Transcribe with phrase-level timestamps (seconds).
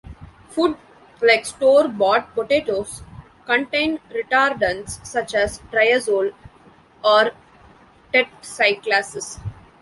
[0.49, 0.77] Food,
[1.21, 3.03] like store bought potatoes,
[3.45, 6.33] contain retardants such as triazole
[7.03, 7.33] or
[8.11, 9.37] tetcyclacis.